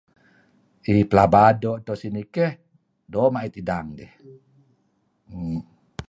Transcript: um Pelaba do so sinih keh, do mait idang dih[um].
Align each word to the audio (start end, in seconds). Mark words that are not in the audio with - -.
um 0.91 0.99
Pelaba 1.09 1.43
do 1.61 1.71
so 1.85 1.93
sinih 2.01 2.27
keh, 2.35 2.51
do 3.11 3.21
mait 3.33 3.53
idang 3.61 3.87
dih[um]. 3.97 5.59